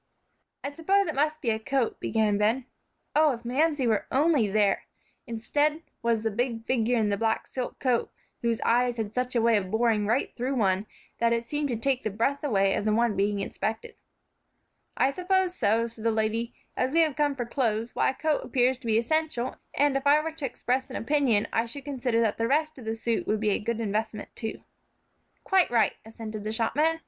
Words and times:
"I 0.63 0.71
suppose 0.73 1.05
it 1.05 1.13
must 1.13 1.43
be 1.43 1.51
a 1.51 1.59
coat," 1.59 1.99
began 1.99 2.39
Ben. 2.39 2.65
Oh, 3.15 3.33
if 3.33 3.45
Mamsie 3.45 3.85
were 3.85 4.07
only 4.11 4.47
there! 4.49 4.85
Instead, 5.27 5.83
was 6.01 6.23
the 6.23 6.31
big 6.31 6.65
figure 6.65 6.97
in 6.97 7.09
the 7.09 7.17
black 7.17 7.45
silk 7.45 7.77
coat, 7.77 8.09
whose 8.41 8.59
eyes 8.61 8.97
had 8.97 9.13
such 9.13 9.35
a 9.35 9.41
way 9.43 9.57
of 9.57 9.69
boring 9.69 10.07
right 10.07 10.33
through 10.35 10.55
one 10.55 10.87
that 11.19 11.33
it 11.33 11.47
seemed 11.47 11.67
to 11.69 11.75
take 11.75 12.01
the 12.01 12.09
breath 12.09 12.43
away 12.43 12.73
of 12.73 12.83
the 12.83 12.91
one 12.91 13.15
being 13.15 13.41
inspected. 13.41 13.93
"I 14.97 15.11
suppose 15.11 15.53
so," 15.53 15.85
said 15.85 16.03
the 16.03 16.09
old 16.09 16.17
lady, 16.17 16.55
"as 16.75 16.93
we 16.93 17.01
have 17.01 17.15
come 17.15 17.35
for 17.35 17.45
clothes; 17.45 17.93
why, 17.93 18.09
a 18.09 18.15
coat 18.15 18.43
appears 18.43 18.79
to 18.79 18.87
be 18.87 18.97
essential, 18.97 19.57
and 19.75 19.95
if 19.95 20.07
I 20.07 20.19
were 20.19 20.31
to 20.31 20.45
express 20.47 20.89
an 20.89 20.95
opinion, 20.95 21.47
I 21.53 21.67
should 21.67 21.85
consider 21.85 22.21
that 22.21 22.39
the 22.39 22.47
rest 22.47 22.79
of 22.79 22.85
the 22.85 22.95
suit 22.95 23.27
would 23.27 23.39
be 23.39 23.51
a 23.51 23.59
good 23.59 23.79
investment, 23.79 24.35
too." 24.35 24.63
"Quite 25.43 25.69
right," 25.69 25.93
assented 26.03 26.43
the 26.43 26.51
shopman. 26.51 26.99